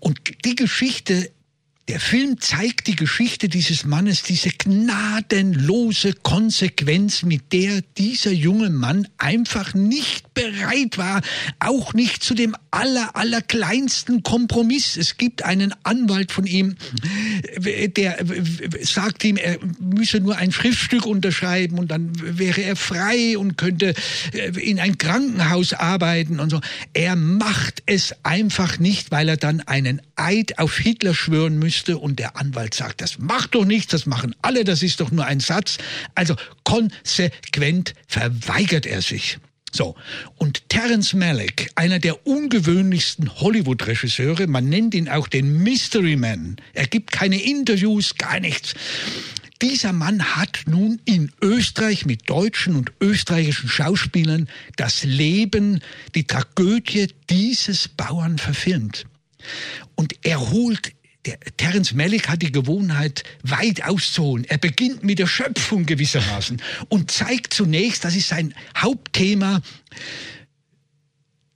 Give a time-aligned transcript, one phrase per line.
[0.00, 1.30] Und die Geschichte
[1.88, 9.06] der Film zeigt die Geschichte dieses Mannes, diese gnadenlose Konsequenz, mit der dieser junge Mann
[9.18, 11.22] einfach nicht bereit war,
[11.60, 14.96] auch nicht zu dem aller, aller kleinsten Kompromiss.
[14.96, 16.74] Es gibt einen Anwalt von ihm,
[17.60, 18.18] der
[18.82, 23.94] sagt ihm, er müsse nur ein Schriftstück unterschreiben und dann wäre er frei und könnte
[24.60, 26.60] in ein Krankenhaus arbeiten und so.
[26.94, 31.98] Er macht es einfach nicht, weil er dann einen Eid auf Hitler schwören müsste müsste
[31.98, 35.26] und der Anwalt sagt, das macht doch nichts, das machen alle, das ist doch nur
[35.26, 35.76] ein Satz.
[36.14, 39.38] Also konsequent verweigert er sich.
[39.72, 39.94] So,
[40.36, 46.86] und Terence Malick, einer der ungewöhnlichsten Hollywood-Regisseure, man nennt ihn auch den Mystery Man, er
[46.86, 48.72] gibt keine Interviews, gar nichts.
[49.60, 55.80] Dieser Mann hat nun in Österreich mit deutschen und österreichischen Schauspielern das Leben,
[56.14, 59.06] die Tragödie dieses Bauern verfilmt.
[59.94, 60.92] Und er holt
[61.26, 64.44] der Terence Malick hat die Gewohnheit, weit auszuholen.
[64.44, 69.60] Er beginnt mit der Schöpfung gewissermaßen und zeigt zunächst, das ist sein Hauptthema,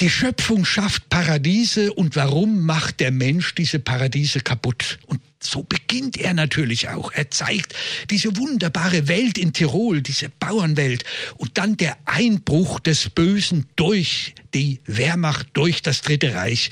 [0.01, 4.99] die Schöpfung schafft Paradiese und warum macht der Mensch diese Paradiese kaputt?
[5.07, 7.13] Und so beginnt er natürlich auch.
[7.13, 7.75] Er zeigt
[8.09, 11.05] diese wunderbare Welt in Tirol, diese Bauernwelt
[11.37, 16.71] und dann der Einbruch des Bösen durch die Wehrmacht, durch das Dritte Reich.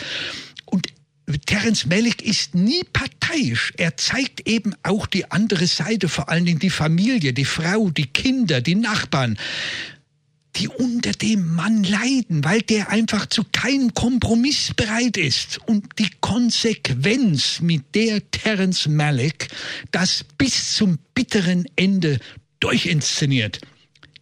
[1.37, 3.73] Terence Malick ist nie parteiisch.
[3.77, 8.07] Er zeigt eben auch die andere Seite, vor allen Dingen die Familie, die Frau, die
[8.07, 9.39] Kinder, die Nachbarn,
[10.57, 15.59] die unter dem Mann leiden, weil der einfach zu keinem Kompromiss bereit ist.
[15.67, 19.49] Und die Konsequenz, mit der Terence Malick
[19.91, 22.19] das bis zum bitteren Ende
[22.61, 23.61] durchinszeniert,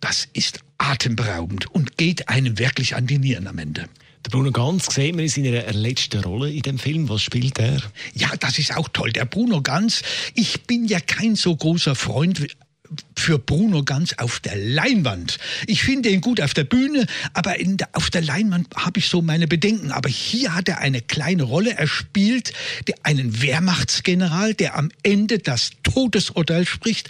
[0.00, 3.88] das ist atemberaubend und geht einem wirklich an die Nieren am Ende.
[4.30, 7.08] Bruno Ganz sehen wir in seiner letzten Rolle in dem Film.
[7.08, 7.80] Was spielt er?
[8.14, 9.12] Ja, das ist auch toll.
[9.12, 10.02] Der Bruno Ganz,
[10.34, 12.46] ich bin ja kein so großer Freund
[13.16, 15.38] für Bruno ganz auf der Leinwand.
[15.66, 19.22] Ich finde ihn gut auf der Bühne, aber der, auf der Leinwand habe ich so
[19.22, 19.92] meine Bedenken.
[19.92, 21.76] Aber hier hat er eine kleine Rolle.
[21.76, 22.52] Er spielt
[23.02, 27.08] einen Wehrmachtsgeneral, der am Ende das Todesurteil spricht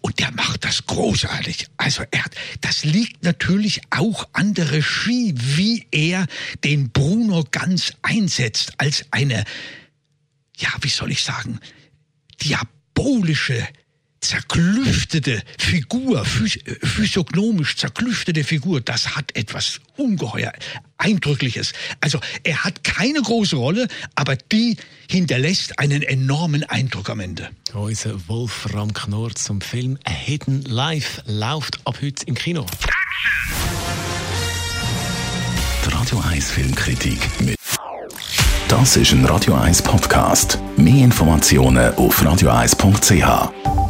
[0.00, 1.68] und der macht das großartig.
[1.76, 2.24] Also er,
[2.60, 6.26] das liegt natürlich auch an der Regie, wie er
[6.64, 9.44] den Bruno ganz einsetzt als eine,
[10.56, 11.60] ja, wie soll ich sagen,
[12.42, 13.66] diabolische
[14.24, 20.52] zerklüftete Figur, physiognomisch zerklüftete Figur, das hat etwas ungeheuer
[20.98, 21.72] Eindrückliches.
[22.00, 24.76] Also er hat keine große Rolle, aber die
[25.10, 27.50] hinterlässt einen enormen Eindruck am Ende.
[27.72, 32.66] Unser Wolfram Knorr zum Film A Hidden Life läuft ab heute im Kino.
[35.84, 37.56] Die Radio 1 Filmkritik mit
[38.68, 40.58] das ist ein Radio 1 Podcast.
[40.76, 43.83] Mehr Informationen auf radio1.ch.